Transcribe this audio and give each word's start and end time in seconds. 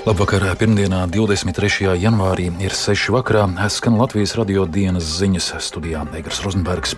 Labvakar, 0.00 0.46
pirmdienā, 0.56 1.02
23. 1.12 1.90
janvārī, 2.00 2.46
ir 2.64 2.72
6. 2.72 3.10
vakarā. 3.12 3.42
Skan 3.68 3.98
Latvijas 4.00 4.32
radio 4.38 4.62
dienas 4.64 5.04
ziņas 5.18 5.50
studijā 5.60 6.06
Eigars 6.16 6.38
Rozenbergs. 6.40 6.94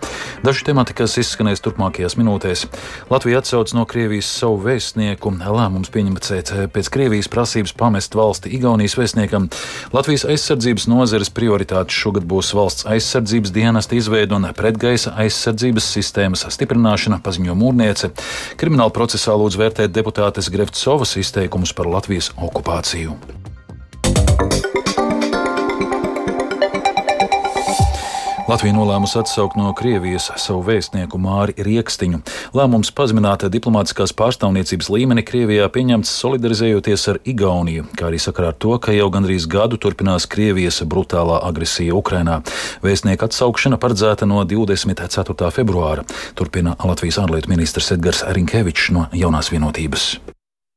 Daži 0.46 0.62
temati, 0.68 0.94
kas 0.94 1.16
izskanēs 1.18 1.58
turpmākajās 1.64 2.14
minūtēs. 2.14 2.62
Latvija 3.10 3.40
atsauc 3.42 3.72
no 3.74 3.82
Krievijas 3.90 4.28
savu 4.30 4.60
vēstnieku. 4.62 5.32
Lēmums 5.42 5.90
pieņemts 5.90 6.30
pēc 6.70 6.90
Krievijas 6.94 7.26
prasības 7.32 7.74
pamest 7.74 8.14
valsti 8.14 8.54
Igaunijas 8.54 8.94
vēstniekam. 8.94 9.50
Latvijas 9.90 10.22
aizsardzības 10.30 10.86
nozares 10.86 11.32
prioritāte 11.34 11.90
šogad 11.90 12.22
būs 12.30 12.52
valsts 12.54 12.86
aizsardzības 12.86 13.50
dienesta 13.50 13.98
izveida 13.98 14.38
un 14.38 14.46
pretgaisa 14.54 15.16
aizsardzības 15.26 15.90
sistēmas 15.98 16.46
stiprināšana, 16.54 17.18
paziņo 17.26 17.58
mūrniece. 17.58 18.14
Krimināla 18.62 18.94
procesā 18.94 19.34
lūdz 19.34 19.58
vērtēt 19.58 19.90
deputātes 19.90 20.54
Grevcovas 20.54 21.18
izteikumus 21.18 21.74
par 21.74 21.90
Latvijas 21.90 22.30
okupāciju 22.38 22.92
akciju. 23.02 23.16
Latvija 28.50 28.74
nolēmusi 28.74 29.16
atsaukt 29.16 29.54
no 29.56 29.70
Krievijas 29.72 30.26
savu 30.36 30.60
vēstnieku 30.66 31.16
Māri 31.16 31.54
Rieksniņu. 31.62 32.18
Lēmums 32.52 32.90
pazemināt 32.92 33.46
diplomātiskās 33.48 34.12
pārstāvniecības 34.18 34.90
līmeni 34.92 35.22
Krievijā 35.24 35.68
pieņemts 35.72 36.10
solidarizējoties 36.20 37.06
ar 37.14 37.20
Igauniju, 37.32 37.86
kā 37.96 38.10
arī 38.10 38.20
sakarā 38.20 38.50
ar 38.52 38.58
to, 38.60 38.74
ka 38.82 38.92
jau 38.92 39.06
gandrīz 39.14 39.46
gadu 39.48 39.78
turpinās 39.80 40.26
Krievijas 40.28 40.82
brutālā 40.84 41.38
agresija 41.46 41.96
Ukrainā. 41.96 42.42
Vēstnieka 42.84 43.30
atsaukšana 43.30 43.80
paredzēta 43.80 44.28
no 44.28 44.42
24. 44.44 45.48
februāra, 45.54 46.04
turpina 46.36 46.76
Latvijas 46.82 47.22
ārlietu 47.24 47.54
ministrs 47.54 47.94
Edgars 47.96 48.26
Rinkevičs 48.26 48.92
no 48.92 49.08
jaunās 49.16 49.54
vienotības. 49.54 50.10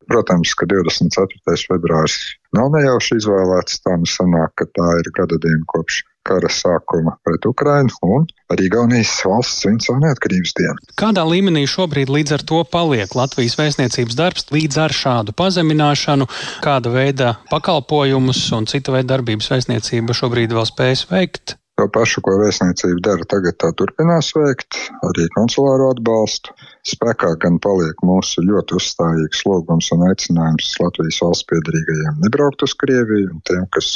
Protams, 0.09 0.53
ka 0.57 0.67
24. 0.69 1.57
februāris 1.69 2.17
nav 2.55 2.71
nejauši 2.75 3.19
izvēlēts. 3.21 3.81
Tā 3.85 3.95
nu 3.99 4.09
sanāk, 4.09 4.53
ka 4.59 4.69
tā 4.77 4.91
ir 5.01 5.09
gada 5.17 5.39
diena 5.41 5.65
kopš 5.71 6.03
kara 6.25 6.49
sākuma 6.49 7.15
pret 7.25 7.45
Ukrainu 7.45 7.93
un 8.05 8.25
arī 8.53 8.67
Igaunijas 8.69 9.13
valsts 9.27 9.61
svin 9.61 9.77
savu 9.83 10.01
neatkarības 10.01 10.55
dienu. 10.57 10.87
Kādā 10.97 11.25
līmenī 11.27 11.65
šobrīd 11.69 12.11
līdz 12.13 12.37
ar 12.39 12.45
to 12.49 12.61
paliek 12.71 13.13
Latvijas 13.17 13.57
vēstniecības 13.59 14.17
darbs 14.17 14.49
līdz 14.53 14.79
ar 14.87 14.95
šādu 14.95 15.35
pazemināšanu, 15.37 16.29
kāda 16.65 16.93
veida 16.93 17.35
pakalpojumus 17.51 18.41
un 18.57 18.69
cita 18.69 18.95
veida 18.95 19.13
darbības 19.13 19.51
vēstniecība 19.53 20.17
šobrīd 20.17 20.55
vēl 20.57 20.65
spējas 20.69 21.05
veikt? 21.11 21.59
To 21.75 21.89
pašu, 21.91 22.21
ko 22.23 22.37
vēstniecība 22.39 23.01
dara 23.03 23.25
tagad, 23.27 23.57
tā 23.59 23.73
turpinās 23.75 24.31
veikt, 24.37 24.79
arī 25.03 25.27
konsulāro 25.35 25.91
atbalstu. 25.91 26.55
Spēkā 26.85 27.31
gan 27.41 27.55
paliek 27.65 28.01
mūsu 28.05 28.43
ļoti 28.45 28.75
uzstājīgs 28.77 29.39
logums 29.49 29.87
un 29.95 30.03
aicinājums 30.05 30.67
Latvijas 30.77 31.17
valsts 31.23 31.47
piedarīgajiem 31.49 32.19
nebraukt 32.21 32.61
uz 32.67 32.75
Krieviju, 32.77 33.31
un 33.33 33.39
tiem, 33.49 33.63
kas 33.73 33.87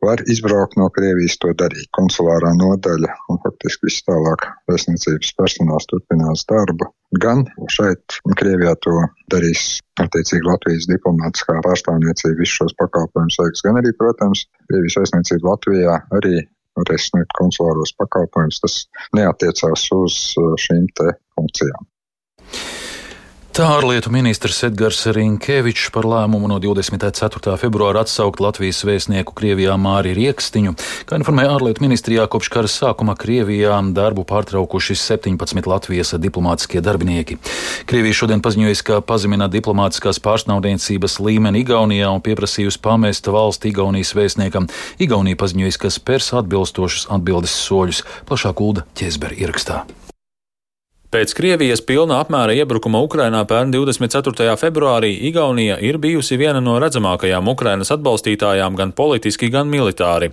var 0.00 0.22
izbraukt 0.32 0.78
no 0.80 0.86
Krievijas, 0.94 1.36
to 1.42 1.52
darīt. 1.60 1.90
Konsulārā 1.98 2.54
nodaļa 2.56 3.12
un 3.28 3.42
faktiski 3.44 3.90
viss 3.90 4.06
tālāk 4.08 4.46
vēstniecības 4.72 5.34
personāls 5.36 5.90
turpinās 5.92 6.46
darbu. 6.48 6.88
Gan 7.20 7.44
šeit, 7.76 8.16
Krievijā, 8.40 8.72
to 8.86 8.96
darīs 9.34 9.66
attiecīgi 10.00 10.48
Latvijas 10.48 10.88
diplomātiskā 10.88 11.58
pārstāvniecība 11.66 12.40
visus 12.40 12.56
šos 12.62 12.78
pakalpojumus 12.80 13.36
veiks, 13.42 13.66
gan 13.68 13.82
arī, 13.82 13.92
protams, 14.00 14.46
Krievijas 14.70 15.00
vēstniecība 15.02 15.52
Latvijā 15.52 16.00
arī 16.16 16.38
varēs 16.80 17.10
sniegt 17.12 17.36
konsulāros 17.36 17.92
pakalpojumus. 18.00 18.64
Tas 18.64 18.82
neatiecās 19.16 19.88
uz 20.00 20.20
uh, 20.40 20.54
šīm 20.64 20.88
te 20.96 21.12
funkcijām. 21.36 21.90
Tā 23.50 23.64
ārlietu 23.76 24.08
ministrs 24.14 24.62
Edgars 24.64 25.02
Rinkevičs 25.10 25.90
par 25.92 26.06
lēmumu 26.08 26.46
no 26.48 26.56
24. 26.62 27.56
februāra 27.58 28.04
atsaukt 28.06 28.38
Latvijas 28.40 28.78
vēstnieku 28.88 29.34
Krievijā 29.36 29.74
Māri 29.74 30.14
Riekstiņu. 30.16 30.72
Kā 31.04 31.18
informēja 31.18 31.56
ārlietu 31.58 31.82
ministrijā, 31.84 32.24
kopš 32.30 32.48
kara 32.54 32.70
sākuma 32.72 33.16
Krievijā 33.20 33.74
darbu 33.92 34.22
pārtraukuši 34.30 34.94
17 34.96 35.68
Latvijas 35.68 36.14
diplomātiskie 36.22 36.80
darbinieki. 36.80 37.36
Krievija 37.90 38.20
šodien 38.22 38.40
paziņojusi, 38.40 38.86
ka 38.86 39.00
pazemina 39.04 39.50
diplomātiskās 39.52 40.22
pārstāvniecības 40.24 41.18
līmeni 41.20 41.60
Igaunijā 41.60 42.08
un 42.14 42.24
pieprasījusi 42.24 42.80
pamest 42.80 43.28
valsti 43.28 43.74
Igaunijas 43.74 44.14
vēstniekam. 44.16 44.70
Igaunija 45.02 45.42
paziņojusi, 45.42 45.82
ka 45.82 45.92
spērs 45.92 46.32
atbilstošus 46.40 47.10
atbildes 47.12 47.58
soļus. 47.66 48.06
Plašāk 48.30 48.64
Ulda 48.64 48.86
Ķēzbera 48.94 49.36
ierakstā. 49.36 49.82
Pēc 51.10 51.32
Krievijas 51.34 51.80
pilna 51.82 52.20
apmēra 52.22 52.52
iebrukuma 52.54 53.00
Ukrainā 53.02 53.40
pērn 53.50 53.72
24. 53.74 54.52
februārī 54.54 55.08
Igaunija 55.26 55.80
ir 55.82 55.96
bijusi 55.98 56.36
viena 56.38 56.60
no 56.62 56.76
redzamākajām 56.78 57.48
Ukrainas 57.50 57.90
atbalstītājām 57.90 58.76
gan 58.78 58.92
politiski, 58.94 59.48
gan 59.50 59.66
militāri. 59.66 60.28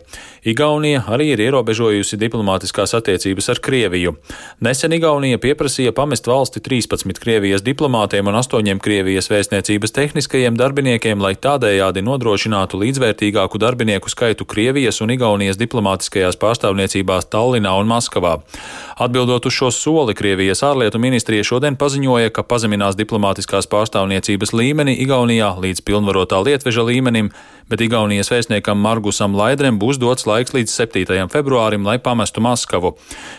Igaunija 0.45 0.99
arī 1.09 1.31
ir 1.33 1.41
ierobežojusi 1.47 2.19
diplomātiskās 2.21 2.93
attiecības 2.93 3.49
ar 3.55 3.61
Krieviju. 3.65 4.13
Nesen 4.61 4.93
Igaunija 4.93 5.39
pieprasīja 5.41 5.95
pamest 5.97 6.29
valsti 6.29 6.61
13 6.61 7.23
Krievijas 7.25 7.65
diplomātiem 7.65 8.29
un 8.29 8.37
8 8.37 8.77
Krievijas 8.77 9.31
vēstniecības 9.33 9.97
tehniskajiem 9.97 10.61
darbiniekiem, 10.61 11.17
lai 11.25 11.33
tādējādi 11.41 12.05
nodrošinātu 12.05 12.83
līdzvērtīgāku 12.83 13.57
darbinieku 13.65 14.13
skaitu 14.13 14.45
Krievijas 14.45 15.01
un 15.01 15.17
Igaunijas 15.17 15.57
diplomātiskajās 15.57 16.37
pārstāvniecībās 16.37 17.31
Tallinā 17.33 17.73
un 17.81 17.89
Maskavā. 17.89 18.37
Atbildot 19.01 19.49
uz 19.49 19.57
šo 19.57 19.73
soli, 19.73 20.13
Krievijas 20.13 20.66
ārlietu 20.67 20.99
ministrija 21.01 21.45
šodien 21.47 21.77
paziņoja, 21.79 22.31
ka 22.35 22.43
pazeminās 22.43 22.97
diplomātiskās 22.99 23.69
pārstāvniecības 23.71 24.51
līmeni 24.53 24.97
Igaunijā 25.03 25.53
līdz 25.63 25.81
pilnvarotā 25.87 26.41
lietveža 26.43 26.83
līmenim, 26.87 27.31
bet 27.71 27.81
Igaunijas 27.85 28.31
vēstniekam 28.33 28.77
Margusam 28.83 29.37
Laidrem 29.37 29.79
būs 29.79 30.01
dots 30.01 30.27
laiks 30.29 30.53
līdz 30.57 30.75
7. 30.75 31.31
februārim, 31.33 31.87
lai 31.87 31.97
pamestu 32.03 32.43
Maskavu. 32.43 32.97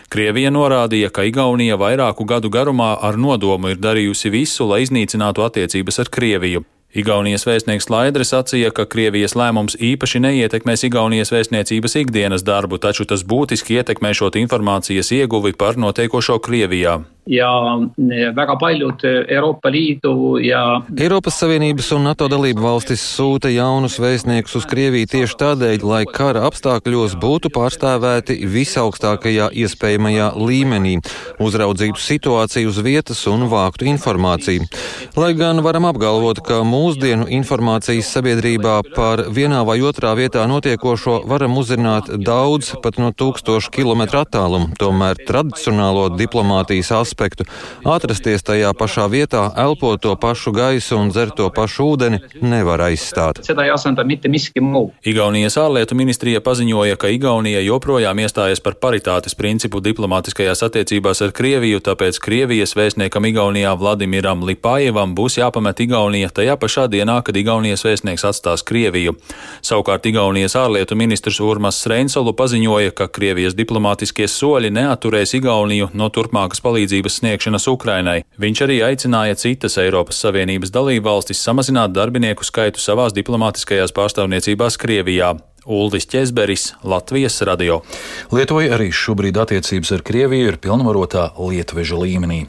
Krievija 0.09 0.51
norādīja, 0.55 1.11
ka 1.13 1.27
Igaunija 1.29 1.77
vairāku 1.77 2.25
gadu 2.25 2.49
garumā 2.49 2.95
ar 3.01 3.17
nodomu 3.17 3.71
ir 3.73 3.79
darījusi 3.79 4.33
visu, 4.33 4.67
lai 4.69 4.83
iznīcinātu 4.87 5.45
attiecības 5.45 6.03
ar 6.05 6.13
Krieviju. 6.17 6.65
Igaunijas 6.89 7.43
vēstnieks 7.45 7.85
Laidre 7.93 8.25
sacīja, 8.25 8.71
ka 8.73 8.87
Krievijas 8.89 9.35
lēmums 9.37 9.75
īpaši 9.77 10.23
neietekmēs 10.23 10.87
Igaunijas 10.87 11.29
vēstniecības 11.29 11.95
ikdienas 12.01 12.41
darbu, 12.47 12.79
taču 12.81 13.05
tas 13.05 13.21
būtiski 13.21 13.77
ietekmēšot 13.77 14.39
informācijas 14.41 15.13
ieguvi 15.13 15.53
par 15.53 15.77
notiekošo 15.77 16.39
Krievijā 16.41 16.97
ja 17.29 17.49
väga 18.35 18.55
paljud 18.59 19.03
Euroopa 19.27 19.69
Liidu 19.69 20.39
ja 20.41 20.81
Eiropas 20.97 21.37
Savienības 21.37 21.91
un 21.93 22.07
NATO 22.09 22.25
dalību 22.31 22.63
valstis 22.63 23.03
sūta 23.05 23.51
jaunus 23.53 23.99
vēstniekus 24.01 24.55
uz 24.57 24.65
Krieviju 24.69 25.09
tieši 25.11 25.37
tādēļ, 25.37 25.85
lai 25.85 26.01
kara 26.09 26.47
apstākļos 26.49 27.13
būtu 27.21 27.51
pārstāvēti 27.53 28.39
visaugstākajā 28.49 29.51
iespējamajā 29.63 30.31
līmenī, 30.41 30.95
uzraudzītu 31.37 32.01
situāciju 32.01 32.71
uz 32.73 32.81
vietas 32.85 33.21
un 33.29 33.45
vāktu 33.51 33.85
informāciju. 33.93 34.65
Lai 35.19 35.31
gan 35.37 35.61
varam 35.65 35.85
apgalvot, 35.91 36.41
ka 36.45 36.63
mūsdienu 36.65 37.29
informācijas 37.37 38.09
sabiedrībā 38.15 38.79
par 38.95 39.27
vienā 39.29 39.61
vai 39.69 39.77
otrā 39.85 40.15
vietā 40.17 40.47
notiekošo 40.49 41.21
varam 41.29 41.61
uzzināt 41.61 42.09
daudz, 42.25 42.73
pat 42.81 42.97
no 42.97 43.13
tūkstošu 43.13 43.73
kilometru 43.75 44.23
attālumu, 44.23 44.73
tomēr 44.81 45.21
tradicionālo 45.29 46.09
diplomātijas 46.17 46.93
aspektu 46.97 47.18
aspektu. 47.19 47.43
Atrasties 47.83 48.43
tajā 48.43 48.71
pašā 48.77 49.09
vietā, 49.11 49.51
elpot 49.59 49.99
to 49.99 50.15
pašu 50.15 50.53
gaisu 50.55 50.95
un 50.97 51.11
dzert 51.11 51.35
to 51.35 51.49
pašu 51.51 51.91
ūdeni 51.93 52.19
nevar 52.41 52.79
aizstāt. 52.87 53.41
Igaunijas 55.03 55.57
ārlietu 55.59 55.95
ministrija 55.99 56.39
paziņoja, 56.39 56.95
ka 56.95 57.11
Igaunija 57.11 57.59
joprojām 57.65 58.19
iestājas 58.23 58.63
par 58.63 58.77
paritātes 58.79 59.35
principu 59.35 59.81
diplomātiskajās 59.83 60.63
attiecībās 60.63 61.21
ar 61.25 61.33
Krieviju, 61.35 61.81
tāpēc 61.83 62.19
Krievijas 62.23 62.75
vēstniekam 62.77 63.27
Igaunijā 63.27 63.75
Vladimiram 63.75 64.45
Lipājevam 64.47 65.15
būs 65.15 65.39
jāpamet 65.41 65.83
Igaunija 65.83 66.31
tajā 66.31 66.55
pašā 66.59 66.87
dienā, 66.87 67.19
kad 67.23 67.35
Igaunijas 67.35 67.83
vēstnieks 67.83 68.27
atstās 68.31 68.63
Krieviju. 68.63 69.17
Savukārt 69.65 70.07
Igaunijas 70.07 70.55
ārlietu 70.55 70.95
ministrs 70.95 71.41
Urmas 71.43 71.81
Reinsolu 71.89 72.33
paziņoja, 72.37 72.95
ka 72.95 73.09
Krievijas 73.11 73.57
diplomātiskie 73.57 74.27
soļi 74.29 74.71
neaturēs 74.71 75.35
Igauniju 75.39 75.91
no 75.93 76.09
turpmākas 76.13 76.63
palīdzības 76.63 76.98
palīdzības 76.99 77.19
sniegšanas 77.19 77.67
Ukrainai. 77.67 78.23
Viņš 78.39 78.61
arī 78.65 78.79
aicināja 78.83 79.35
citas 79.35 79.77
Eiropas 79.77 80.19
Savienības 80.19 80.71
dalībvalstis 80.71 81.41
samazināt 81.43 81.93
darbinieku 81.93 82.43
skaitu 82.43 82.79
savās 82.79 83.13
diplomātiskajās 83.13 83.93
pārstāvniecībās 83.95 84.77
Krievijā. 84.77 85.37
Uldis 85.65 86.05
Česberis, 86.05 86.73
Latvijas 86.83 87.41
radio. 87.41 87.81
Lietuvai 88.31 88.69
arī 88.73 88.89
šobrīd 88.95 89.37
attiecības 89.41 89.91
ar 89.97 90.03
Krieviju 90.05 90.53
ir 90.53 90.57
pilnvarotā 90.61 91.31
lietveža 91.37 91.99
līmenī. 91.99 92.45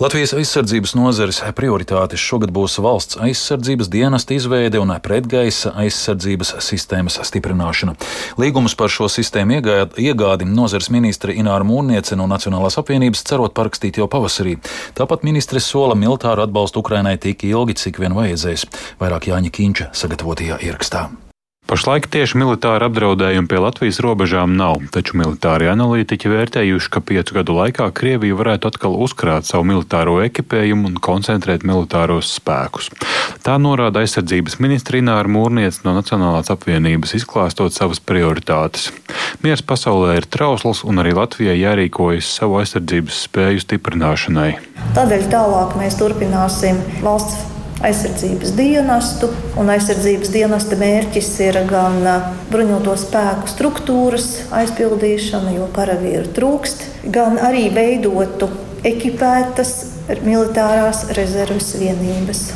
Latvijas 0.00 0.32
aizsardzības 0.32 0.94
nozares 0.96 1.42
prioritātes 1.56 2.22
šogad 2.24 2.52
būs 2.56 2.78
valsts 2.80 3.18
aizsardzības 3.20 3.90
dienesta 3.92 4.34
izveide 4.34 4.80
un 4.80 4.94
pretgaisa 5.04 5.74
aizsardzības 5.82 6.54
sistēmas 6.64 7.20
stiprināšana. 7.28 7.96
Līgumus 8.40 8.76
par 8.80 8.88
šo 8.88 9.10
sistēmu 9.12 9.60
iegādi 10.00 10.48
nozares 10.48 10.90
ministre 10.90 11.36
Ināra 11.36 11.68
Mūrniece 11.68 12.16
no 12.16 12.28
Nacionālās 12.30 12.80
apvienības 12.80 13.26
cerot 13.28 13.56
parakstīt 13.56 14.00
jau 14.00 14.08
pavasarī. 14.08 14.56
Tāpat 14.96 15.24
ministre 15.28 15.60
sola 15.60 15.94
militāru 15.94 16.48
atbalstu 16.48 16.80
Ukrainai 16.80 17.18
tik 17.20 17.44
ilgi, 17.44 17.76
cik 17.84 18.00
vien 18.00 18.16
vajadzēs. 18.16 18.70
Vairāk 19.00 19.28
Jāņa 19.34 19.52
Kīņša 19.52 19.92
sagatavotajā 20.00 20.62
ierakstā. 20.64 21.10
Pašlaik 21.70 22.08
tieši 22.10 22.34
militāra 22.34 22.88
apdraudējuma 22.90 23.46
pie 23.46 23.58
Latvijas 23.62 24.00
robežām 24.02 24.56
nav, 24.58 24.80
taču 24.90 25.14
militāri 25.20 25.68
analītiķi 25.70 26.32
vērtējuši, 26.32 26.88
ka 26.90 26.98
piecu 26.98 27.36
gadu 27.36 27.54
laikā 27.54 27.84
Krievija 27.94 28.34
varētu 28.34 28.72
atkal 28.72 28.96
uzkrāt 28.98 29.46
savu 29.46 29.68
militāro 29.68 30.16
ekipējumu 30.24 30.90
un 30.90 30.96
koncentrēt 30.98 31.62
militāros 31.62 32.32
spēkus. 32.40 32.90
Tā 33.46 33.54
norāda 33.62 34.02
aizsardzības 34.02 34.58
ministra 34.58 34.98
Ināra 34.98 35.30
Mūrniec 35.30 35.78
no 35.84 35.94
Nacionālās 35.94 36.50
apvienības, 36.50 37.14
izklāstot 37.20 37.70
savas 37.70 38.02
prioritātes. 38.02 38.90
Miers 39.46 39.62
pasaulē 39.62 40.18
ir 40.18 40.26
trausls, 40.26 40.82
un 40.82 40.98
arī 41.04 41.14
Latvijai 41.14 41.54
jārīkojas 41.60 42.34
savu 42.40 42.58
aizsardzības 42.64 43.22
spēju 43.28 43.62
stiprināšanai. 43.68 44.50
Tādēļ 44.98 45.30
tālāk 45.30 45.78
mēs 45.78 46.02
turpināsim 46.02 46.82
valsts 47.06 47.46
aizsardzības 47.84 48.54
dienestu. 48.58 49.30
Aizsardzības 49.60 50.32
dienesta 50.34 50.78
mērķis 50.80 51.30
ir 51.46 51.60
gan 51.70 52.00
bruņoto 52.50 52.96
spēku 53.00 53.50
struktūras 53.50 54.28
aizpildīšana, 54.56 55.54
jo 55.56 55.68
karavīru 55.76 56.28
trūkst, 56.36 56.84
gan 57.14 57.40
arī 57.40 57.68
veidotu 57.74 58.50
ekipētas 58.86 59.74
militārās 60.24 61.06
rezerves 61.16 61.74
vienības. 61.78 62.50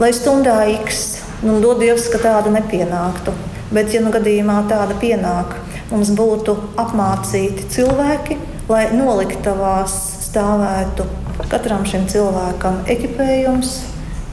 Lai 0.00 0.12
stundā 0.16 0.62
X, 0.78 1.18
nu, 1.44 1.58
dod 1.60 1.80
Dievs, 1.82 2.06
ka 2.12 2.20
tāda 2.22 2.52
nepienāktu, 2.54 3.34
bet, 3.74 3.92
ja 3.92 4.00
nu 4.04 4.12
gadījumā 4.14 4.62
tāda 4.70 4.96
pienāk, 5.00 5.56
mums 5.90 6.12
būtu 6.16 6.56
apmācīti 6.80 7.66
cilvēki, 7.74 8.38
lai 8.70 8.86
noliktavās 8.94 9.96
stāvētu 10.30 11.08
katram 11.50 11.82
šim 11.88 12.06
cilvēkam 12.10 12.84
ekipējums, 12.92 13.74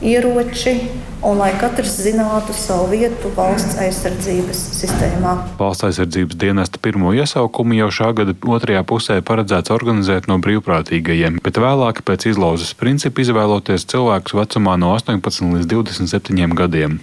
ieroči 0.01 0.89
un 1.27 1.41
lai 1.41 1.51
katrs 1.59 1.97
zinātu 2.00 2.53
savu 2.56 2.85
vietu 2.94 3.27
valsts 3.35 3.75
aizsardzības 3.83 4.59
sistēmā. 4.77 5.33
Valsts 5.59 5.83
aizsardzības 5.89 6.38
dienesta 6.39 6.79
pirmo 6.79 7.12
iesaukumu 7.12 7.75
jau 7.75 7.89
šā 7.91 8.13
gada 8.15 8.35
otrajā 8.56 8.83
pusē 8.88 9.18
paredzēts 9.27 9.74
organizēt 9.75 10.29
no 10.31 10.38
brīvprātīgajiem, 10.44 11.41
bet 11.44 11.59
vēlāk 11.59 12.00
pēc 12.07 12.29
izlauzes 12.31 12.71
principa 12.79 13.25
izvēloties 13.25 13.83
cilvēkus 13.91 14.38
vecumā 14.39 14.77
no 14.79 14.94
18 14.95 15.51
līdz 15.57 15.68
27 15.74 16.56
gadiem. 16.56 16.95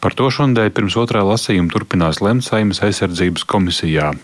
Par 0.00 0.16
to 0.16 0.30
šodien 0.32 0.72
pirms 0.72 0.96
otrā 0.96 1.20
lasījuma 1.28 1.68
turpinās 1.74 2.22
lemt 2.24 2.46
Saimas 2.48 2.80
aizsardzības 2.86 3.44
komisijā. 3.44 4.14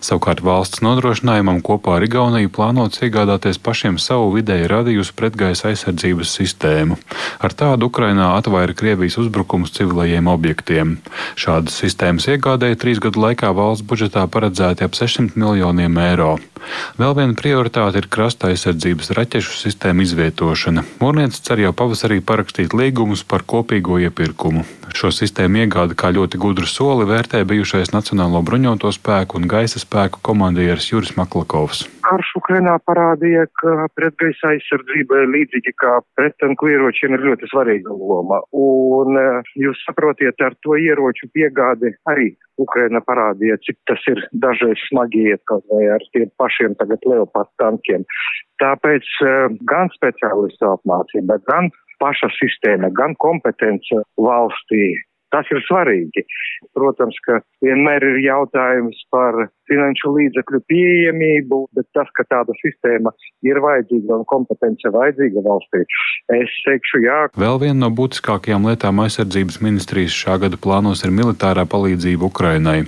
Savukārt 0.00 0.40
valsts 0.40 0.80
nodrošinājumam 0.86 1.60
kopā 1.60 1.98
ar 1.98 2.08
Igauniju 2.08 2.48
plānots 2.54 3.04
iegādāties 3.04 3.60
pašiem 3.60 4.00
savu 4.00 4.32
vidēji 4.38 4.72
radījusu 4.72 5.16
pretgaisa 5.18 5.68
aizsardzības 5.72 6.32
sistēmu. 6.40 6.96
Ar 7.44 7.52
tādu 7.58 7.90
Ukrainā 7.92 8.32
atvaira 8.38 8.72
Krievijas 8.72 9.01
Krievijas 9.02 9.18
uzbrukumus 9.18 9.72
civilajiem 9.74 10.28
objektiem. 10.30 10.92
Šādas 11.34 11.74
sistēmas 11.74 12.28
iegādēja 12.30 12.78
trīs 12.78 13.00
gadu 13.02 13.18
laikā 13.24 13.48
valsts 13.50 13.82
budžetā 13.82 14.22
paredzēti 14.30 14.86
ap 14.86 14.94
600 14.94 15.34
miljoniem 15.34 15.96
eiro. 15.98 16.36
Vēl 17.02 17.16
viena 17.18 17.34
prioritāte 17.34 17.98
ir 17.98 18.06
krasta 18.06 18.52
aizsardzības 18.52 19.10
raķešu 19.18 19.56
sistēmu 19.58 20.06
izvietošana. 20.06 20.84
Mūrniec 21.02 21.34
cer 21.34 21.64
jau 21.64 21.72
pavasarī 21.74 22.20
parakstīt 22.22 22.76
līgumus 22.78 23.24
par 23.26 23.42
kopīgo 23.42 23.98
iepirkumu. 24.04 24.62
Šo 24.94 25.10
sistēmu 25.10 25.64
iegādi 25.64 25.98
kā 25.98 26.12
ļoti 26.14 26.38
gudru 26.38 26.70
soli 26.70 27.08
vērtē 27.10 27.42
bijušais 27.42 27.90
Nacionālo 27.96 28.44
bruņoto 28.46 28.94
spēku 28.94 29.42
un 29.42 29.50
gaisa 29.50 29.82
spēku 29.82 30.22
komandieris 30.22 30.92
Juris 30.92 31.16
Maklakovs. 31.18 31.88
Karš 32.02 32.30
Ukrainā 32.38 32.74
parādīja, 32.88 33.44
ka 33.60 33.86
pretgaisa 33.96 34.52
aizsardzībai 34.54 35.22
līdzīgi 35.30 35.74
kā 35.82 35.98
prettanku 36.18 36.70
ieročiem 36.72 37.14
ir 37.16 37.26
ļoti 37.28 37.50
svarīga 37.52 37.94
loma. 37.94 38.40
Un 38.52 39.18
e, 39.20 39.26
jūs 39.62 39.82
saprotiet, 39.86 40.40
ar 40.42 40.56
to 40.66 40.78
ieroču 40.80 41.28
piegādi 41.36 41.92
arī 42.10 42.32
Ukraina 42.62 43.02
parādīja, 43.06 43.58
cik 43.66 43.78
tas 43.90 44.02
ir 44.12 44.24
dažreiz 44.44 44.82
smagi 44.88 45.28
iet 45.30 45.42
kaut 45.50 45.64
vai 45.70 45.86
ar 45.94 46.04
tiem 46.16 46.30
pašiem 46.42 46.74
tagad 46.80 47.06
Leopard 47.08 47.50
tankiem. 47.62 48.04
Tāpēc 48.62 49.14
e, 49.22 49.32
gan 49.70 49.92
speciālistu 49.94 50.68
apmācība, 50.74 51.38
gan 51.48 51.70
paša 52.02 52.32
sistēma, 52.40 52.90
gan 52.98 53.16
kompetence 53.22 54.02
valstī. 54.18 54.92
Tas 55.32 55.48
ir 55.48 55.62
svarīgi. 55.64 56.26
Protams, 56.76 57.16
ka 57.24 57.40
vienmēr 57.64 58.04
ir 58.04 58.18
jautājums 58.26 58.98
par 59.14 59.46
finanšu 59.72 60.12
līdzekļu 60.16 60.62
pieejamību, 60.70 61.60
bet 61.76 61.88
tas, 61.96 62.10
ka 62.16 62.26
tāda 62.28 62.54
sistēma 62.60 63.12
ir 63.46 63.60
vajadzīga 63.64 64.20
un 64.20 64.26
kompetence 64.28 64.92
vajadzīga 64.94 65.42
valstī, 65.46 65.82
es 66.36 66.54
teikšu 66.66 67.02
jā. 67.06 67.18
Vēl 67.40 67.60
viena 67.62 67.78
no 67.84 67.90
būtiskākajām 67.96 68.68
lietām 68.68 69.02
aizsardzības 69.04 69.60
ministrijas 69.64 70.14
šā 70.16 70.38
gada 70.44 70.58
plānos 70.60 71.04
ir 71.06 71.14
militārā 71.14 71.64
palīdzība 71.68 72.28
Ukrainai. 72.28 72.78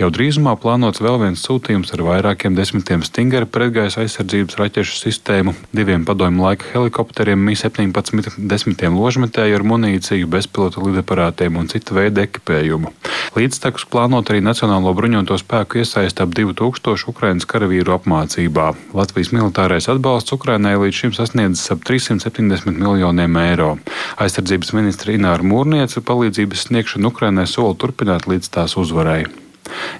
Jau 0.00 0.10
drīzumā 0.14 0.56
plānots 0.60 1.02
vēl 1.04 1.20
viens 1.24 1.44
sūtījums 1.46 1.92
ar 1.96 2.04
vairākiem 2.06 2.56
desmitiem 2.58 3.04
Stingera 3.06 3.48
pretgaisa 3.48 4.04
aizsardzības 4.04 4.58
raķešu 4.60 4.98
sistēmu, 5.00 5.54
diviem 5.76 6.06
padomju 6.08 6.46
laika 6.46 6.70
helikopteriem, 6.74 7.40
Mi-17, 7.50 8.38
desmitiem 8.50 8.96
ložmetēju 8.98 9.60
ar 9.60 9.66
munīciju, 9.66 10.30
bezpilota 10.30 10.82
lidaparātiem 10.84 11.58
un 11.60 11.70
cita 11.70 11.96
veida 11.96 12.24
ekipējumu. 12.26 12.92
Līdztekus 13.36 13.86
plānot 13.90 14.30
arī 14.32 14.42
Nacionālo 14.44 14.92
bruņoto 14.96 15.36
spēku 15.40 15.80
iesaist 15.82 16.20
ap 16.30 16.36
2000 16.38 17.10
Ukraiņas 17.10 17.48
karavīru 17.50 17.94
apmācībā. 17.96 18.70
Latvijas 18.94 19.32
militārais 19.34 19.90
atbalsts 19.90 20.34
Ukrainai 20.36 20.76
līdz 20.78 21.02
šim 21.02 21.14
sasniedzis 21.16 21.72
ap 21.74 21.82
370 21.86 22.78
miljoniem 22.78 23.38
eiro. 23.42 23.74
Aizsardzības 24.22 24.74
ministra 24.78 25.16
Ināra 25.16 25.46
Mūrniece 25.46 26.04
palīdzības 26.06 26.68
sniegšanu 26.68 27.10
Ukrainai 27.10 27.48
sola 27.50 27.74
turpināt 27.74 28.30
līdz 28.30 28.52
tās 28.54 28.78
uzvarai. 28.80 29.24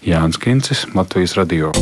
Jānis 0.07 0.39
Kincis, 0.41 0.87
Latvijas 0.95 1.37
Radio. 1.39 1.75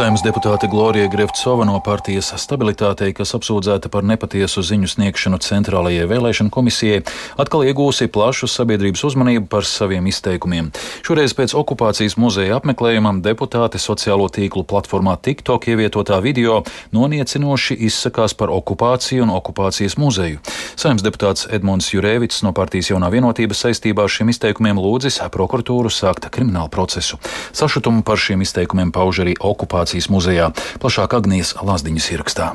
Saimnes 0.00 0.22
deputāte 0.24 0.64
Glorija 0.64 1.10
Grevcova 1.12 1.66
no 1.68 1.74
partijas 1.84 2.30
stabilitātei, 2.40 3.10
kas 3.12 3.34
apsūdzēta 3.36 3.90
par 3.92 4.00
nepatiesu 4.08 4.62
ziņu 4.64 4.88
sniegšanu 4.88 5.36
Centrālajai 5.44 6.06
vēlēšanu 6.08 6.48
komisijai, 6.54 7.02
atkal 7.36 7.66
iegūsi 7.68 8.08
plašu 8.08 8.48
sabiedrības 8.48 9.02
uzmanību 9.10 9.50
par 9.52 9.68
saviem 9.68 10.08
izteikumiem. 10.08 10.70
Šoreiz 11.04 11.34
pēc 11.36 11.52
okupācijas 11.60 12.16
muzeja 12.16 12.56
apmeklējumam 12.56 13.18
deputāte 13.26 13.76
sociālo 13.76 14.30
tīklu 14.32 14.62
platformā 14.64 15.18
TikTok 15.20 15.68
ievietotā 15.68 16.22
video 16.24 16.62
noniecinoši 16.96 17.76
izsakās 17.90 18.32
par 18.32 18.48
okupāciju 18.56 19.26
un 19.26 19.34
okupācijas 19.36 19.98
muzeju. 20.00 20.40
Saimnes 20.80 21.04
deputāts 21.04 21.44
Edmunds 21.52 21.90
Jurēvits 21.92 22.40
no 22.46 22.54
partijas 22.56 22.88
jaunā 22.94 23.12
vienotība 23.12 23.52
saistībā 23.52 24.08
ar 24.08 24.16
šiem 24.16 24.32
izteikumiem 24.32 24.80
lūdzis 24.80 25.20
prokuratūru 25.28 25.92
sākt 25.92 26.32
kriminālu 26.32 26.72
procesu. 26.72 27.20
Sašutumu 27.52 28.00
par 28.00 28.16
šiem 28.16 28.40
izteikumiem 28.48 28.96
pauž 28.96 29.20
arī 29.26 29.36
okupācija 29.36 29.89
okupācijas 29.90 30.10
muzejā. 30.10 30.52
Plašāk 30.80 31.14
Agnijas 31.14 31.54
Lazdiņas 31.58 32.10
ierakstā. 32.14 32.54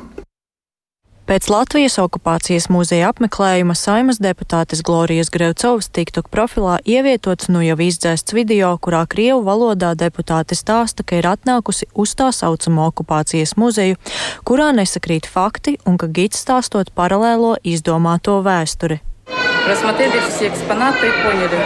Pēc 1.26 1.48
Latvijas 1.50 1.98
okupācijas 1.98 2.68
muzeja 2.70 3.10
apmeklējuma 3.10 3.74
saimas 3.74 4.20
deputātes 4.22 4.84
Glorijas 4.86 5.32
Grevcovas 5.34 5.90
TikTok 5.90 6.30
profilā 6.30 6.78
ievietots 6.86 7.50
nu 7.50 7.64
jau 7.66 7.76
izdzēsts 7.82 8.36
video, 8.38 8.78
kurā 8.78 9.08
Krievu 9.10 9.42
valodā 9.42 9.96
deputāte 9.98 10.54
stāsta, 10.54 11.02
ka 11.02 11.18
ir 11.18 11.26
atnākusi 11.26 11.90
uz 11.96 12.14
tā 12.14 12.30
saucamo 12.30 12.86
okupācijas 12.92 13.56
muzeju, 13.58 13.98
kurā 14.46 14.70
nesakrīt 14.78 15.26
fakti 15.26 15.80
un 15.86 15.98
ka 15.98 16.08
gids 16.14 16.46
stāstot 16.46 16.94
paralēlo 16.94 17.58
izdomāto 17.66 18.38
vēsturi 18.46 19.02
Рассмотрели 19.69 20.21
все 20.29 20.49
экспонаты 20.49 21.07
и 21.07 21.13
поняли. 21.23 21.59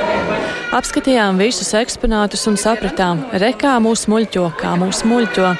Apskatījām 0.74 1.38
visus 1.38 1.68
eksponātus 1.78 2.48
un 2.50 2.56
sapratām, 2.58 3.20
re, 3.38 3.52
kā 3.54 3.76
mūs 3.78 4.08
muļķo, 4.10 4.48
kā 4.58 4.72
mūs 4.80 5.04
muļķo. 5.06 5.52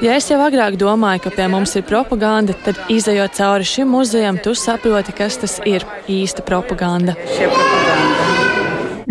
Ja 0.00 0.14
es 0.16 0.30
jau 0.30 0.38
agrāk 0.40 0.78
domāju, 0.80 1.26
ka 1.26 1.32
pie 1.34 1.50
mums 1.52 1.76
ir 1.76 1.84
propaganda, 1.84 2.56
tad 2.64 2.80
izējot 2.88 3.36
cauri 3.36 3.68
šim 3.68 3.92
muzejam, 3.92 4.40
tu 4.40 4.56
saproti, 4.56 5.12
kas 5.12 5.36
tas 5.42 5.58
ir 5.68 5.84
īsta 6.08 6.40
propaganda. 6.40 7.12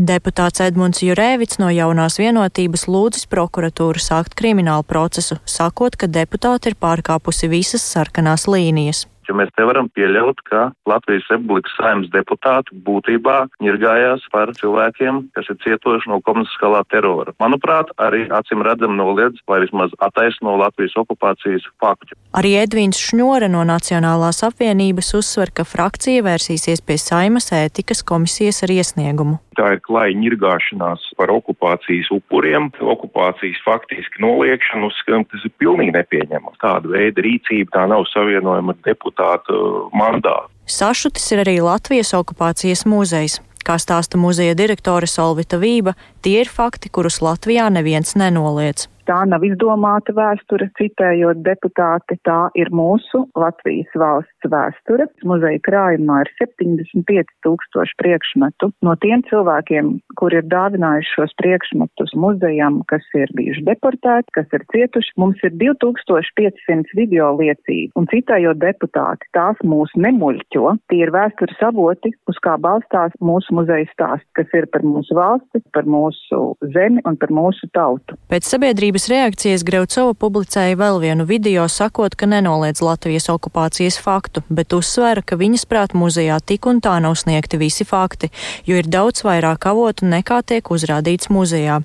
Deputāts 0.01 0.63
Edmunds 0.65 1.03
Jurēvits 1.05 1.59
no 1.61 1.69
jaunās 1.69 2.17
vienotības 2.17 2.87
lūdzis 2.89 3.29
prokuratūru 3.29 4.01
sākt 4.01 4.33
kriminālu 4.39 4.81
procesu, 4.87 5.37
sakot, 5.45 5.93
ka 5.93 6.09
deputāte 6.09 6.73
ir 6.73 6.79
pārkāpusi 6.81 7.51
visas 7.51 7.85
sarkanās 7.85 8.49
līnijas. 8.49 9.05
jo 9.28 9.36
mēs 9.38 9.52
nevaram 9.58 9.88
pieļaut, 9.96 10.42
ka 10.48 10.70
Latvijas 10.88 11.28
Republikas 11.32 11.74
saimnes 11.78 12.10
deputāti 12.14 12.76
būtībā 12.86 13.38
ņirgājās 13.64 14.26
par 14.32 14.52
cilvēkiem, 14.58 15.22
kas 15.36 15.50
ir 15.52 15.60
cietuši 15.64 16.12
no 16.12 16.20
komunistiskā 16.26 16.82
terora. 16.92 17.34
Manuprāt, 17.42 17.92
arī 18.02 18.26
acīm 18.32 18.64
redzam 18.66 18.96
noliedz 18.98 19.40
vai 19.48 19.62
vismaz 19.64 19.94
attaisno 20.02 20.56
Latvijas 20.60 20.96
okupācijas 21.02 21.66
faktu. 21.82 22.16
Arī 22.36 22.56
Edvīns 22.60 23.00
Šņore 23.00 23.48
no 23.52 23.64
Nacionālās 23.68 24.42
apvienības 24.46 25.14
uzsver, 25.18 25.54
ka 25.54 25.64
frakcija 25.64 26.24
vērsīsies 26.26 26.84
pie 26.84 26.98
saimas 27.00 27.52
ētikas 27.54 28.04
komisijas 28.06 28.62
ar 28.66 28.74
iesniegumu. 28.76 29.40
Tā 29.56 29.70
ir 29.76 29.80
klāja 29.84 30.16
ņirgāšanās 30.20 31.04
par 31.16 31.32
okupācijas 31.32 32.10
upuriem, 32.12 32.68
okupācijas 32.80 33.62
faktiski 33.64 34.20
noliekšanu, 34.24 34.90
uzskatām, 34.90 35.24
tas 35.30 35.46
ir 35.48 35.54
pilnīgi 35.60 35.94
nepieņemams. 35.96 36.60
Tāda 36.60 36.92
veida 36.92 37.24
rīcība 37.24 37.72
tā 37.78 37.86
nav 37.88 38.04
savienojama 38.12 38.76
deputātu 38.86 39.88
mandātu. 39.96 40.52
Sašutis 40.66 41.28
ir 41.32 41.44
arī 41.46 41.60
Latvijas 41.64 42.12
okupācijas 42.18 42.84
muzejs. 42.90 43.40
Kā 43.66 43.80
stāsta 43.82 44.18
muzeja 44.20 44.54
direktore 44.54 45.08
Solvita 45.10 45.58
Vība, 45.58 45.96
tie 46.22 46.42
ir 46.44 46.50
fakti, 46.50 46.92
kurus 46.92 47.18
Latvijā 47.24 47.66
neviens 47.72 48.14
nenoliedz. 48.14 48.86
Tā 49.06 49.20
nav 49.30 49.44
izdomāta 49.46 50.10
vēsture, 50.16 50.66
citējot 50.80 51.44
deputāti, 51.46 52.16
tā 52.26 52.48
ir 52.58 52.72
mūsu 52.74 53.22
Latvijas 53.38 53.92
valsts 53.94 54.48
vēsture. 54.50 55.06
Muzeja 55.26 55.60
krājumā 55.62 56.24
ir 56.24 56.30
75 56.40 57.30
tūkstoši 57.46 57.94
priekšmetu. 58.02 58.72
No 58.82 58.96
tiem 59.02 59.22
cilvēkiem, 59.30 59.92
kuri 60.18 60.40
ir 60.40 60.48
dāvinājuši 60.50 61.12
šos 61.14 61.34
priekšmetus 61.38 62.16
muzejam, 62.18 62.80
kas 62.90 63.06
ir 63.14 63.30
bijuši 63.38 63.62
deportēti, 63.68 64.34
kas 64.34 64.50
ir 64.58 64.66
cietuši, 64.74 65.14
mums 65.22 65.38
ir 65.46 65.54
2500 65.54 66.98
video 66.98 67.30
liecību. 67.38 67.94
Un 67.94 68.10
citējot 68.10 68.58
deputāti, 68.58 69.30
tās 69.38 69.62
mūs 69.62 69.94
nemuļķo. 70.02 70.74
Tie 70.90 71.00
ir 71.04 71.14
vēstures 71.14 71.62
avoti, 71.68 72.10
uz 72.26 72.42
kā 72.42 72.56
balstās 72.58 73.14
mūsu 73.22 73.54
muzeja 73.54 73.86
stāsts, 73.92 74.26
kas 74.34 74.50
ir 74.58 74.66
par 74.74 74.82
mūsu 74.82 75.14
valsti, 75.14 75.62
par 75.76 75.86
mūsu 75.86 76.42
zemi 76.74 77.06
un 77.06 77.18
par 77.22 77.30
mūsu 77.34 77.70
tautu. 77.76 78.18
Pēc 78.32 78.50
sabiedrības 78.50 78.95
Sabiedrības 78.96 79.12
reakcijas 79.12 79.62
Greucova 79.66 80.14
publicēja 80.16 80.76
vēl 80.80 81.02
vienu 81.02 81.26
video, 81.28 81.66
sakot, 81.68 82.14
ka 82.16 82.24
nenoliedz 82.24 82.80
Latvijas 82.80 83.26
okupācijas 83.28 83.98
faktu, 84.00 84.40
bet 84.48 84.72
uzsvēra, 84.72 85.20
ka 85.20 85.36
viņas 85.36 85.66
prāt 85.68 85.92
muzejā 85.92 86.38
tik 86.40 86.64
un 86.64 86.80
tā 86.80 86.94
nav 87.04 87.12
sniegti 87.20 87.60
visi 87.60 87.84
fakti, 87.84 88.30
jo 88.64 88.78
ir 88.80 88.88
daudz 88.88 89.20
vairāk 89.26 89.68
avotu 89.68 90.08
nekā 90.08 90.38
tiek 90.48 90.70
uzrādīts 90.72 91.28
muzejā. 91.28 91.82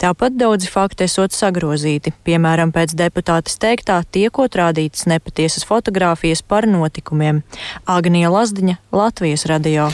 Tāpat 0.00 0.38
daudzi 0.40 0.70
fakti 0.72 1.04
esot 1.04 1.36
sagrozīti, 1.36 2.14
piemēram, 2.24 2.72
pēc 2.72 2.96
deputātes 2.96 3.60
teiktā 3.60 4.00
tiekot 4.00 4.56
rādītas 4.56 5.04
nepatiesas 5.04 5.68
fotogrāfijas 5.68 6.40
par 6.40 6.64
notikumiem. 6.64 7.42
Agnija 7.84 8.32
Lazdiņa, 8.32 8.78
Latvijas 8.88 9.44
radio. 9.52 9.90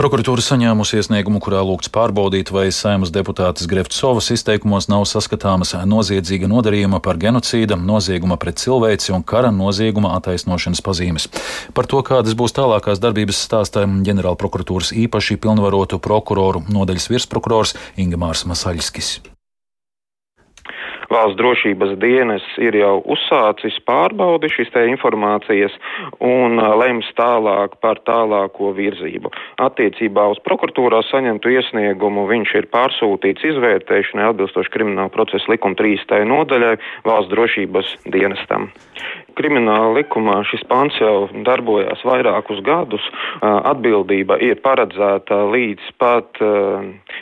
Prokuratūra 0.00 0.40
saņēmusi 0.40 1.02
iesniegumu, 1.02 1.44
kurā 1.44 1.60
lūgts 1.60 1.92
pārbaudīt, 1.92 2.48
vai 2.54 2.70
saimas 2.72 3.12
deputātes 3.12 3.68
Greftsovas 3.68 4.32
izteikumos 4.32 4.88
nav 4.88 5.04
saskatāmas 5.10 5.76
nozīmes 5.84 6.13
noziedzīga 6.14 6.48
nodarījuma 6.50 7.00
par 7.02 7.18
genocīda, 7.18 7.76
nozieguma 7.76 8.38
pret 8.38 8.62
cilvēci 8.62 9.14
un 9.14 9.26
kara 9.26 9.50
nozieguma 9.50 10.14
attaisnošanas 10.18 10.82
pazīmes. 10.84 11.28
Par 11.74 11.90
to, 11.90 12.02
kādas 12.06 12.38
būs 12.38 12.54
tālākās 12.54 13.02
darbības 13.02 13.42
stāstā 13.48 13.84
ģenerālprokuratūras 13.84 14.94
īpaši 14.94 15.40
pilnvarotu 15.42 15.98
prokuroru 15.98 16.64
nodaļas 16.70 17.10
virsprokurors 17.10 17.74
Ingemārs 17.98 18.46
Masaļskis. 18.46 19.33
Valsts 21.14 21.38
drošības 21.38 21.92
dienas 22.02 22.44
ir 22.58 22.74
jau 22.74 22.96
uzsācis 23.14 23.76
pārbaudi 23.86 24.48
šīs 24.50 24.72
te 24.74 24.82
informācijas 24.90 25.74
un 26.24 26.58
lems 26.80 27.06
tālāk 27.18 27.76
par 27.84 28.00
tālāko 28.08 28.72
virzību. 28.74 29.30
Attiecībā 29.62 30.26
uz 30.32 30.40
prokuratūrā 30.46 31.04
saņemtu 31.12 31.52
iesniegumu 31.54 32.26
viņš 32.32 32.54
ir 32.58 32.66
pārsūtīts 32.74 33.46
izvērtēšanai 33.52 34.26
atbilstoši 34.32 34.74
krimināla 34.74 35.12
procesa 35.14 35.52
likuma 35.52 35.78
3. 35.78 36.24
nodaļai 36.32 36.74
valsts 37.06 37.30
drošības 37.30 37.94
dienestam. 38.10 38.72
Krimināla 39.38 39.92
likumā 39.98 40.40
šis 40.46 40.62
pants 40.70 40.98
jau 41.02 41.28
darbojās 41.46 42.02
vairākus 42.06 42.62
gadus. 42.66 43.06
Atbildība 43.42 44.38
ir 44.42 44.60
paredzēta 44.62 45.40
līdz 45.50 45.94
pat 45.98 46.38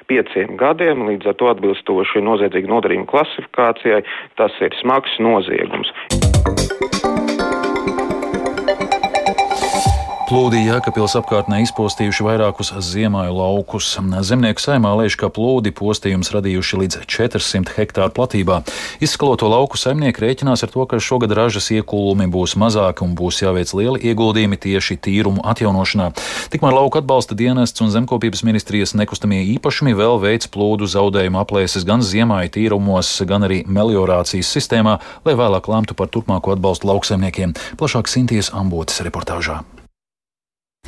pieciem 0.09 0.57
gadiem, 0.61 1.07
līdz 1.09 1.33
ar 1.33 1.39
to 1.41 1.49
atbilstoši 1.53 2.25
noziedzīgu 2.25 2.69
nodarījumu 2.73 3.09
klasifikāciju 3.09 3.82
organizācijai, 3.83 4.03
tas 4.37 4.53
ir 4.61 4.75
smags 4.81 5.19
noziegums. 5.19 5.93
Plūdi 10.33 10.63
Jēkabils 10.65 11.13
apkārtnē 11.19 11.59
izpostījuši 11.61 12.25
vairākus 12.25 12.71
ziemāju 12.87 13.35
laukus. 13.37 13.91
Zemnieku 14.25 14.63
saimā 14.65 14.95
lēš, 14.97 15.19
ka 15.21 15.29
plūdi 15.29 15.75
postījums 15.77 16.31
radījuši 16.33 16.79
līdz 16.81 16.97
400 17.05 17.75
hektāru 17.77 18.15
platībā. 18.17 18.63
Izskaloto 19.05 19.51
lauku 19.53 19.77
saimnieki 19.77 20.25
rēķinās 20.25 20.65
ar 20.65 20.73
to, 20.73 20.87
ka 20.89 21.03
šogad 21.05 21.35
ražas 21.37 21.69
iekūlumi 21.77 22.31
būs 22.33 22.55
mazāki 22.57 23.05
un 23.05 23.13
būs 23.19 23.43
jāveic 23.43 23.75
lieli 23.77 24.01
ieguldījumi 24.09 24.57
tieši 24.63 24.97
tīrumu 25.05 25.45
atjaunošanā. 25.53 26.09
Tikmēr 26.57 26.79
lauka 26.79 27.05
atbalsta 27.05 27.37
dienests 27.37 27.85
un 27.85 27.93
zemkopības 27.93 28.41
ministrijas 28.49 28.97
nekustamie 28.97 29.43
īpašumi 29.59 29.93
vēl 30.01 30.17
veids 30.25 30.49
plūdu 30.49 30.89
zaudējumu 30.95 31.43
aplēses 31.45 31.85
gan 31.85 32.01
ziemāju 32.01 32.55
tīrumos, 32.57 33.13
gan 33.29 33.45
arī 33.51 33.67
meliorācijas 33.69 34.57
sistēmā, 34.57 34.97
lai 35.29 35.37
vēlāk 35.37 35.69
lemtu 35.69 35.93
par 35.93 36.09
turpmāko 36.09 36.57
atbalstu 36.57 36.89
lauksaimniekiem. 36.89 37.53
Plašāk 37.77 38.09
Sintīs 38.09 38.49
Ambotas 38.57 39.05
reportāžā. 39.05 39.61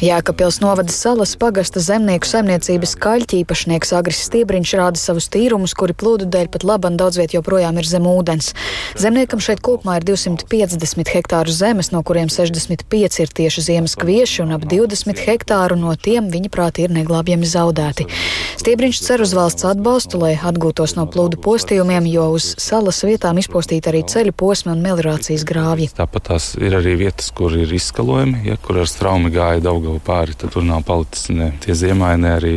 Jēkabpils 0.03 0.57
novada 0.59 0.91
salas 0.91 1.37
pagasta 1.39 1.79
zemnieku 1.79 2.27
saimniecības 2.27 2.97
kaļķi 2.99 3.37
īpašnieks 3.45 3.93
Agris 3.95 4.25
Stiebriņš 4.27 4.73
rāda 4.81 4.99
savus 4.99 5.29
tīrumus, 5.31 5.71
kuri 5.79 5.95
plūdu 5.95 6.27
dēļ 6.35 6.49
pat 6.51 6.65
laban 6.67 6.97
daudz 6.99 7.21
viet 7.21 7.37
joprojām 7.37 7.79
ir 7.79 7.87
zem 7.87 8.09
ūdens. 8.11 8.51
Zemniekam 8.99 9.39
šeit 9.39 9.63
kopumā 9.63 10.01
ir 10.01 10.07
250 10.09 11.13
hektāru 11.15 11.55
zemes, 11.55 11.93
no 11.95 12.01
kuriem 12.03 12.27
65 12.27 13.21
ir 13.23 13.31
tieši 13.39 13.65
ziemas 13.69 13.95
kvieši 13.95 14.43
un 14.43 14.57
ap 14.57 14.65
20 14.67 15.23
hektāru 15.29 15.79
no 15.79 15.95
tiem 15.95 16.27
viņa 16.27 16.51
prāti 16.51 16.89
ir 16.89 16.97
neglābjami 16.99 17.47
zaudēti. 17.47 18.09
Stiebriņš 18.59 18.99
cer 18.99 19.23
uz 19.23 19.37
valsts 19.39 19.63
atbalstu, 19.71 20.19
lai 20.19 20.33
atgūtos 20.35 20.97
no 20.99 21.07
plūdu 21.07 21.39
postījumiem, 21.39 22.11
jo 22.11 22.33
uz 22.35 22.51
salas 22.59 22.99
vietām 23.07 23.39
izpostīta 23.39 23.95
arī 23.95 24.03
ceļu 24.11 24.35
posmi 24.35 24.75
un 24.75 24.83
meliorācijas 24.83 25.47
grāvji. 25.47 25.93
Tāpat 25.95 26.33
tās 26.33 26.51
ir 26.59 26.75
arī 26.83 26.99
vietas, 27.07 27.31
kur 27.31 27.55
ir 27.55 27.71
izskalojumi, 27.79 28.43
ja, 28.51 28.59
kur 28.59 28.83
ar 28.83 28.91
straumi 28.91 29.31
gāja 29.31 29.63
daudz 29.63 29.84
Daugava 29.85 30.01
pāri, 30.01 30.33
tad 30.33 30.55
tur 30.55 30.65
nav 30.65 30.81
palicis 30.89 31.29
ne 31.29 31.51
tie 31.61 31.75
ziemaini, 31.77 32.23
ne 32.25 32.31
arī 32.39 32.55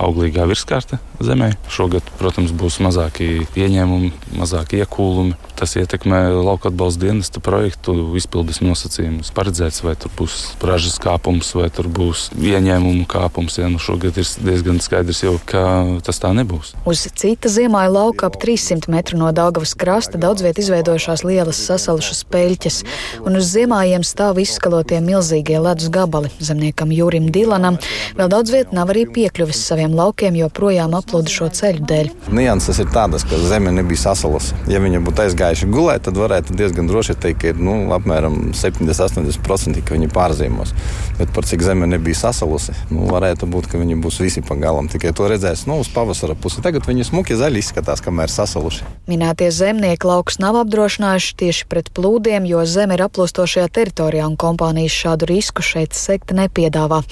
auglīgā 0.00 0.46
virskārta 0.48 0.98
zemē. 1.22 1.52
Šogad, 1.70 2.06
protams, 2.18 2.52
būs 2.56 2.80
mazāki 2.82 3.44
ieņēmumi, 3.58 4.10
mazāki 4.40 4.80
iekūlumi. 4.82 5.36
Tas 5.58 5.76
ietekmē 5.78 6.24
lauka 6.32 6.70
atbalsta 6.72 7.04
dienesta 7.04 7.42
projektu 7.44 7.94
izpildes 8.18 8.62
nosacījumus. 8.64 9.30
Paredzēts, 9.36 9.82
vai 9.84 9.94
tur 10.00 10.10
būs 10.18 10.38
ražas 10.64 10.96
kāpums, 11.02 11.52
vai 11.54 11.68
tur 11.74 11.86
būs 11.92 12.30
ieņēmumu 12.34 13.04
kāpums. 13.10 13.60
Ja, 13.60 13.68
nu 13.70 13.78
šogad 13.82 14.18
ir 14.18 14.26
diezgan 14.42 14.80
skaidrs 14.82 15.22
jau, 15.22 15.36
ka 15.46 15.62
tas 16.02 16.18
tā 16.22 16.32
nebūs. 16.34 16.72
Uz 16.88 17.04
cita 17.20 17.52
ziemāja 17.52 17.92
lauka 17.92 18.26
ap 18.30 18.40
300 18.42 18.90
metru 18.90 19.20
no 19.20 19.30
Daugavas 19.36 19.76
krasta 19.78 20.18
daudz 20.18 20.42
viet 20.42 20.58
izveidojušās 20.62 21.22
lielas 21.28 21.62
sasalušas 21.68 22.24
peļķes, 22.32 22.80
un 23.22 23.38
uz 23.38 23.52
ziemājiem 23.52 24.02
stāv 24.06 24.42
izskalotie 24.42 24.98
milzīgie 25.04 25.60
ledus 25.62 25.92
gabali. 25.92 26.32
Zemniekam 26.62 26.92
Jūrim 26.94 27.24
Dilanam 27.34 27.74
vēl 28.14 28.28
daudz 28.30 28.52
viet 28.54 28.70
nav 28.70 28.92
arī 28.92 29.02
piekļuvis 29.10 29.64
saviem 29.66 29.96
laukiem, 29.98 30.36
jo 30.38 30.46
projām 30.46 30.92
aplūda 30.94 31.30
šo 31.32 31.48
ceļu 31.50 31.82
dēļ. 31.90 32.10
Nianses 32.38 32.78
ir 32.78 32.90
tādas, 32.94 33.24
ka 33.26 33.34
zeme 33.50 33.72
nebija 33.74 34.04
sasalusi. 34.04 34.54
Ja 34.70 34.78
viņa 34.78 35.00
būtu 35.02 35.24
aizgājuši 35.24 35.66
gulēt, 35.72 36.04
tad 36.06 36.20
varētu 36.20 36.54
diezgan 36.54 36.86
droši 36.86 37.16
teikt, 37.18 37.40
ka 37.42 37.54
nu, 37.58 37.74
apmēram 37.96 38.52
70-80% 38.54 39.82
ka 39.82 39.96
viņi 39.96 40.10
pārzīmos. 40.14 40.70
Bet 41.18 41.32
par 41.34 41.48
cik 41.50 41.64
zeme 41.66 41.88
nebija 41.90 42.20
sasalusi, 42.20 42.76
nu, 42.94 43.08
varētu 43.10 43.50
būt, 43.50 43.66
ka 43.72 43.82
viņi 43.82 43.98
būs 44.04 44.20
visi 44.22 44.44
pagalam. 44.46 44.86
Tikai 44.92 45.10
to 45.18 45.26
redzēs 45.32 45.66
nu, 45.66 45.80
uz 45.82 45.90
pavasara 45.90 46.38
pusi. 46.38 46.62
Tagad 46.62 46.86
viņi 46.86 47.08
smuki 47.10 47.34
zaļi 47.38 47.58
izskatās, 47.58 48.04
kamēr 48.06 48.30
sasaluši. 48.30 48.86
Minētie 49.10 49.50
zemnieki 49.50 50.06
laukus 50.06 50.38
nav 50.38 50.60
apdrošinājuši 50.62 51.34
tieši 51.42 51.68
pret 51.72 51.90
plūdiem, 51.96 52.46
jo 52.46 52.62
zeme 52.70 52.94
ir 52.94 53.02
aplūstošajā 53.08 53.66
teritorijā 53.74 54.30
un 54.30 54.38
kompānijas 54.38 54.94
šādu 55.02 55.32
risku 55.32 55.66
šeit 55.66 55.98
sekta 55.98 56.36
nepiedāvā. 56.52 57.02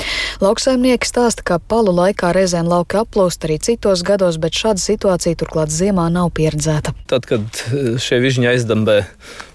Lauksaimnieki 0.41 1.09
stāsta, 1.09 1.43
ka 1.45 1.59
palu 1.59 1.93
laikā 1.97 2.33
reizēm 2.37 2.69
lauki 2.69 3.01
aplūst 3.01 3.45
arī 3.45 3.59
citos 3.59 4.05
gados, 4.05 4.39
bet 4.39 4.53
šāda 4.53 4.81
situācija 4.81 5.37
turklāt 5.41 5.73
ziemā 5.73 6.11
nav 6.13 6.31
pieredzēta. 6.37 6.93
Tad, 7.09 7.27
kad 7.27 7.65
šie 8.01 8.21
višņi 8.21 8.53
aizdambē 8.53 9.01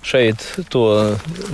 šeit 0.06 0.44
to 0.70 0.84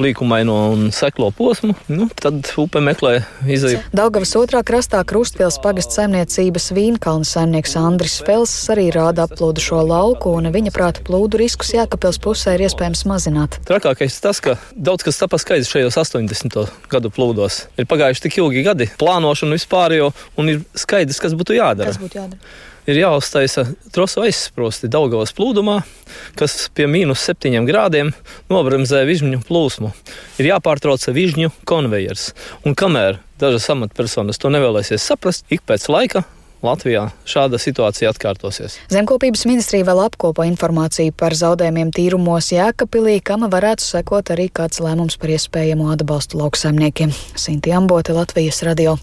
līkumaino 0.02 0.56
un 0.74 0.90
seklo 0.96 1.30
posmu, 1.36 1.76
nu, 1.92 2.08
tad 2.20 2.52
upe 2.60 2.82
meklē 2.84 3.22
izēju. 3.48 3.80
Daugavas 3.96 4.34
otrā 4.40 4.62
krastā 4.68 5.02
Krustpils 5.08 5.60
pagasts 5.64 5.98
saimniecības 6.00 6.72
Vīnkalna 6.76 7.28
saimnieks 7.28 7.78
Andris 7.80 8.20
Fels 8.28 8.54
arī 8.74 8.90
rāda 8.94 9.26
aplūdušo 9.30 9.82
lauku, 9.88 10.36
un 10.40 10.52
viņa 10.54 10.74
prāta 10.76 11.06
plūdu 11.08 11.40
riskus 11.42 11.74
Jēkabpils 11.76 12.20
pusē 12.24 12.58
ir 12.58 12.66
iespējams 12.68 13.06
mazināt. 13.10 13.60
Trakākais 13.68 14.20
tas, 14.24 14.44
ka 14.44 14.58
daudz 14.76 15.08
kas 15.08 15.22
tapa 15.22 15.40
skaidrs 15.42 15.72
šajos 15.72 16.00
80. 16.04 16.60
gadu 16.92 17.14
plūdos. 17.14 17.66
Ir 17.80 17.88
pagājuši 17.90 18.28
tik 18.28 18.42
ilgi 18.44 18.66
gadi 18.68 18.90
plānošanu 19.00 19.56
vispār 19.56 19.96
jau, 20.00 20.12
un 20.40 20.52
ir 20.56 20.66
skaidrs, 20.76 21.22
kas 21.24 21.38
būtu 21.38 21.56
jādara. 21.58 21.94
Kas 21.94 22.02
būtu 22.02 22.20
jādara? 22.20 22.52
Ir 22.90 23.02
jāuztaisa 23.02 23.66
trosu 23.94 24.24
aizsprosti 24.26 24.90
Daugavas 24.92 25.34
plūdumā, 25.38 25.82
kas 26.40 26.68
pie 26.76 26.88
mīnus 26.92 27.24
7 27.30 27.66
grādiem 27.68 28.12
nobremzē 28.52 29.04
vižņu 29.10 29.44
plūsmu. 29.48 29.94
Ir 30.42 30.52
jāpārtrauc 30.54 31.08
vižņu 31.14 31.54
konvejers. 31.70 32.32
Un 32.66 32.78
kamēr 32.78 33.22
dažas 33.42 33.70
amatpersonas 33.74 34.42
to 34.42 34.54
nevēlēsies 34.54 35.10
saprast, 35.12 35.48
ik 35.50 35.66
pēc 35.68 35.90
laika 35.92 36.26
Latvijā 36.62 37.08
šāda 37.26 37.58
situācija 37.62 38.12
atkārtosies. 38.14 38.78
Zemkopības 38.94 39.48
ministrija 39.50 39.88
vēl 39.88 40.04
apkopo 40.04 40.46
informāciju 40.46 41.16
par 41.18 41.34
zaudējumiem 41.38 41.90
tīrumos 41.96 42.52
Jēkabpilī, 42.54 43.18
kam 43.26 43.48
varētu 43.50 43.88
sekot 43.88 44.30
arī 44.36 44.52
kāds 44.54 44.82
lēmums 44.84 45.18
par 45.22 45.34
iespējamo 45.34 45.90
atbalstu 45.96 46.42
lauksaimniekiem. 46.44 47.16
Sinti 47.34 47.74
Ambote, 47.74 48.14
Latvijas 48.18 48.62
radio. 48.68 49.00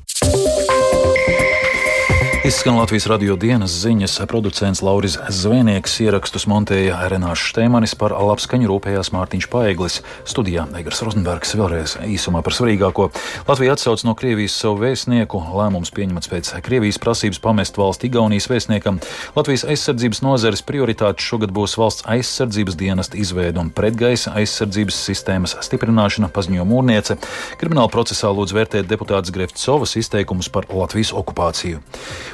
Izskan 2.44 2.76
Latvijas 2.78 3.06
radio 3.10 3.34
dienas 3.36 3.72
ziņas. 3.82 4.20
Producents 4.30 4.78
Lauris 4.82 5.16
Zvēnieks 5.18 5.96
ierakstus 6.04 6.44
montēja 6.46 7.00
Renāšu 7.10 7.48
Šteimanis 7.50 7.96
par 7.98 8.12
labskaņu 8.14 8.68
rūpējās 8.70 9.10
Mārtiņš 9.10 9.48
Paeglis. 9.50 9.96
Studijā 10.22 10.68
Egars 10.78 11.02
Rozenbergs 11.02 11.56
vēlreiz 11.58 11.96
īsumā 12.06 12.44
par 12.46 12.54
svarīgāko. 12.54 13.08
Latvija 13.48 13.74
atsauc 13.74 14.04
no 14.06 14.14
Krievijas 14.14 14.54
savu 14.54 14.78
vēstnieku. 14.84 15.40
Lēmums 15.50 15.90
pieņemts 15.96 16.30
pēc 16.30 16.52
Krievijas 16.62 17.00
prasības 17.02 17.42
pamest 17.42 17.80
valsts 17.80 18.06
Igaunijas 18.06 18.46
vēstniekam. 18.52 19.02
Latvijas 19.34 19.66
aizsardzības 19.66 20.22
nozares 20.22 20.62
prioritāte 20.62 21.26
šogad 21.26 21.50
būs 21.50 21.74
valsts 21.80 22.06
aizsardzības 22.06 22.78
dienesta 22.78 23.18
izveida 23.18 23.64
un 23.64 23.74
pretgaisa 23.74 24.36
aizsardzības 24.38 25.02
sistēmas 25.10 25.56
stiprināšana, 25.66 26.30
paziņo 26.30 26.70
mūrniece. 26.70 27.18
Krimināla 27.58 27.90
procesā 27.90 28.30
lūdz 28.30 28.54
vērtēt 28.54 28.86
deputāts 28.94 29.34
Grefcovas 29.34 29.98
izteikumus 29.98 30.52
par 30.54 30.70
Latvijas 30.70 31.10
okupāciju. 31.18 31.82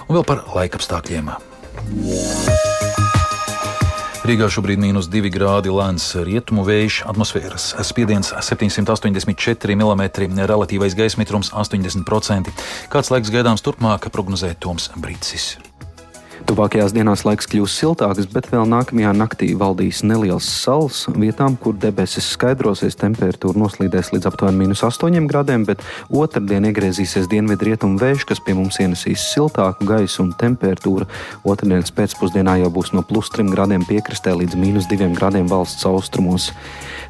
Un 0.08 0.18
vēl 0.18 0.25
par 0.28 0.44
laikapstākļiem. 0.54 1.32
Rīgā 4.25 4.46
šobrīd 4.49 4.78
ir 4.78 4.84
mīnus 4.87 5.11
2 5.12 5.28
grādi 5.28 5.68
lēns 5.68 6.06
rietumu 6.25 6.62
vējš, 6.64 7.02
atmosfēras 7.11 7.66
spiediens 7.84 8.32
784 8.32 9.76
mm, 9.76 10.40
relatīvais 10.49 10.96
gaisa 10.96 11.20
mitrums 11.20 11.52
80%. 11.52 12.49
Kāds 12.88 13.12
laiks 13.12 13.32
gaidāms 13.34 13.64
turpmāk, 13.66 14.08
prognozē 14.08 14.54
Toms 14.56 14.88
Brīsis. 14.96 15.58
Tuvākajās 16.44 16.92
dienās 16.92 17.22
laiks 17.24 17.46
kļūs 17.48 17.72
siltāks, 17.80 18.26
bet 18.28 18.50
vēl 18.52 18.66
nākamajā 18.68 19.14
naktī 19.16 19.46
valdīs 19.56 20.02
neliels 20.04 20.44
sals. 20.44 21.06
Vietām, 21.16 21.54
kur 21.56 21.72
debesis 21.80 22.26
skaidrosies, 22.34 22.98
temperatūra 23.00 23.56
noslīdēs 23.62 24.10
līdz 24.12 24.28
aptuveni 24.28 24.60
minus 24.60 24.82
8 24.84 25.24
grādiem, 25.30 25.64
bet 25.64 25.80
otrdien 26.12 26.68
iegriezīsies 26.68 27.30
dienvidu-rietumu 27.32 27.96
vējš, 28.02 28.26
kas 28.28 28.42
pie 28.44 28.58
mums 28.58 28.76
ienesīs 28.76 29.24
siltāku 29.30 29.88
gaisu 29.88 30.20
un 30.26 30.34
temperatūra. 30.36 31.08
Otrdienas 31.48 31.94
pēcpusdienā 31.96 32.58
jau 32.60 32.68
būs 32.76 32.92
no 32.92 33.00
plus 33.08 33.32
3 33.32 33.48
grādiem 33.54 33.88
piekrastē 33.88 34.36
līdz 34.36 34.60
minus 34.60 34.90
2 34.92 35.14
grādiem 35.16 35.48
valsts 35.48 35.88
austrumos. 35.88 36.50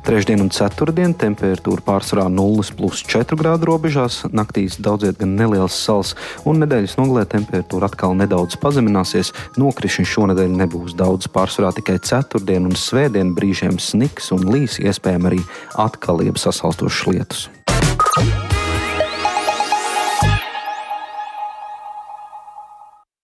Trešdien 0.05 0.43
un 0.45 0.51
ceturtdien 0.53 1.15
temperatūra 1.17 1.81
pārsvarā 1.81 2.27
0,4 2.29 3.39
grādu 3.41 3.71
robežās, 3.71 4.19
naktīs 4.37 4.77
daudziet 4.77 5.17
gan 5.17 5.31
neliels 5.39 5.75
sals, 5.81 6.13
un 6.45 6.61
nedēļas 6.61 6.99
nogalē 7.01 7.23
temperatūra 7.35 7.89
atkal 7.89 8.13
nedaudz 8.19 8.59
pazemināsies. 8.61 9.24
Nokrišņi 9.61 10.07
šonadēļ 10.13 10.57
nebūs 10.61 10.97
daudz, 10.99 11.31
pārsvarā 11.33 11.73
tikai 11.79 12.01
ceturtdien 12.05 12.69
un 12.69 12.77
svētdien 12.79 13.33
brīžiem 13.37 13.79
sniks 13.81 14.33
un 14.37 14.45
līs, 14.51 14.81
iespējams 14.83 15.31
arī 15.31 15.45
atkal 15.87 16.25
jeb 16.27 16.41
sasalstošs 16.41 17.07
lietus. 17.11 17.47